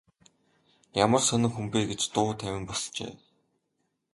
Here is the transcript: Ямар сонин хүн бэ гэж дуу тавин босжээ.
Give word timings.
Ямар 1.03 1.21
сонин 1.27 1.51
хүн 1.53 1.65
бэ 1.71 1.79
гэж 1.89 2.01
дуу 2.13 2.29
тавин 2.39 2.63
босжээ. 2.67 3.13